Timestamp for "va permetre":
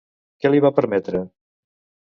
0.67-1.23